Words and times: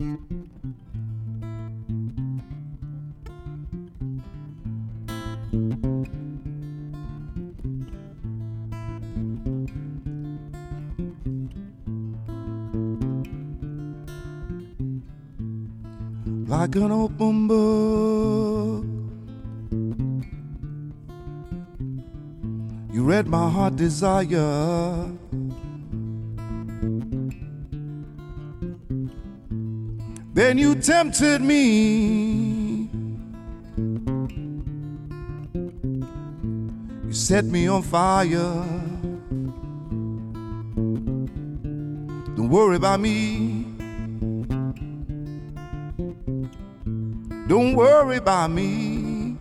like 0.00 0.10
an 16.76 16.90
open 16.90 17.46
book. 17.46 18.84
You 22.92 23.04
read 23.04 23.28
my 23.28 23.48
heart 23.48 23.76
desire. 23.76 25.08
Then 30.34 30.58
you 30.58 30.74
tempted 30.74 31.40
me. 31.42 32.90
You 37.04 37.12
set 37.12 37.44
me 37.44 37.68
on 37.68 37.82
fire. 37.82 38.64
Don't 42.34 42.48
worry 42.48 42.74
about 42.74 42.98
me. 42.98 43.64
Don't 47.46 47.76
worry 47.76 48.16
about 48.16 48.50
me. 48.50 49.36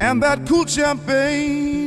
And 0.00 0.22
that 0.22 0.46
cool 0.46 0.66
champagne 0.66 1.85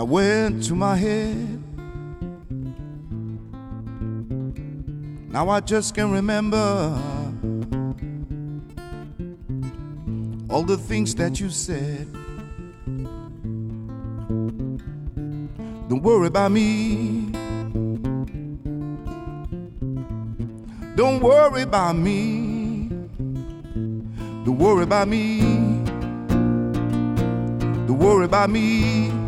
that 0.00 0.06
went 0.06 0.64
to 0.64 0.74
my 0.74 0.96
head. 0.96 1.62
Now 5.30 5.50
I 5.50 5.60
just 5.60 5.94
can 5.94 6.10
remember 6.10 6.56
all 10.48 10.62
the 10.62 10.78
things 10.78 11.14
that 11.16 11.38
you 11.38 11.50
said. 11.50 12.10
Don't 15.90 16.02
worry 16.02 16.28
about 16.28 16.50
me. 16.50 17.30
Don't 20.96 21.20
worry 21.20 21.60
about 21.60 21.94
me. 21.96 22.88
Don't 24.46 24.56
worry 24.58 24.84
about 24.84 25.08
me. 25.08 25.40
Don't 27.86 27.98
worry 27.98 28.24
about 28.24 28.48
me. 28.48 29.19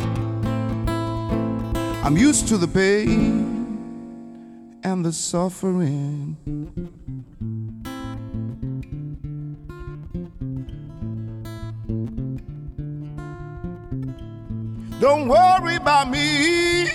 I'm 2.05 2.17
used 2.17 2.49
to 2.49 2.57
the 2.57 2.67
pain 2.67 3.79
and 4.83 5.05
the 5.05 5.13
suffering. 5.13 6.35
Don't 14.99 15.29
worry 15.29 15.77
about 15.77 16.09
me. 16.09 16.89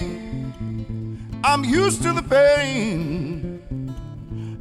I'm 1.42 1.64
used 1.64 2.02
to 2.02 2.12
the 2.12 2.22
pain 2.22 3.94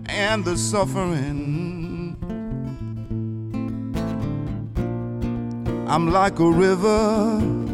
and 0.05 0.45
the 0.45 0.55
suffering. 0.55 2.15
I'm 5.89 6.09
like 6.09 6.39
a 6.39 6.49
river 6.49 7.66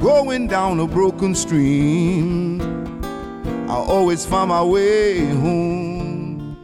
going 0.00 0.46
down 0.46 0.80
a 0.80 0.86
broken 0.86 1.34
stream. 1.34 2.60
I 3.68 3.74
always 3.74 4.24
find 4.26 4.48
my 4.48 4.64
way 4.64 5.26
home. 5.26 6.56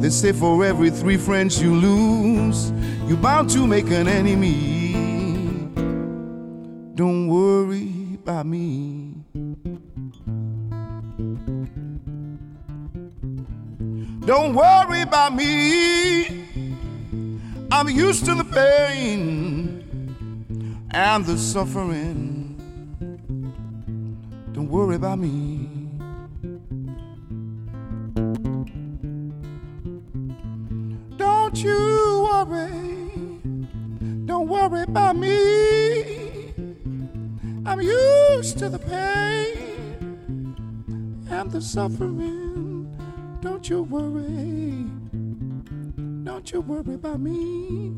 They 0.00 0.10
say 0.10 0.32
for 0.32 0.64
every 0.64 0.90
three 0.90 1.16
friends 1.16 1.60
you 1.60 1.74
lose, 1.74 2.70
you're 3.08 3.18
bound 3.18 3.50
to 3.50 3.66
make 3.66 3.90
an 3.90 4.06
enemy. 4.06 4.92
Don't 6.94 7.26
worry 7.26 8.18
about 8.22 8.46
me. 8.46 9.14
Don't 14.26 14.54
worry 14.54 15.02
about 15.02 15.36
me. 15.36 16.26
I'm 17.70 17.88
used 17.88 18.24
to 18.24 18.34
the 18.34 18.42
pain 18.42 19.84
and 20.90 21.24
the 21.24 21.38
suffering. 21.38 22.56
Don't 24.52 24.68
worry 24.68 24.96
about 24.96 25.20
me. 25.20 25.68
Don't 31.16 31.56
you 31.62 32.28
worry. 32.28 32.68
Don't 34.26 34.48
worry 34.48 34.82
about 34.82 35.14
me. 35.14 36.52
I'm 37.64 37.80
used 37.80 38.58
to 38.58 38.68
the 38.70 38.80
pain 38.80 40.56
and 41.30 41.52
the 41.52 41.62
suffering. 41.62 42.75
Don't 43.40 43.68
you 43.68 43.82
worry. 43.82 44.86
Don't 46.24 46.52
you 46.52 46.60
worry 46.60 46.94
about 46.94 47.20
me. 47.20 47.92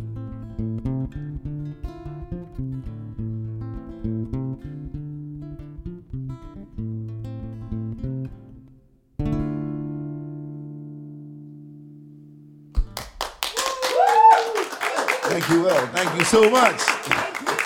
Thank 15.23 15.51
you, 15.51 15.63
Will. 15.63 15.87
Thank 15.89 16.19
you 16.19 16.25
so 16.25 16.51
much. 16.51 17.58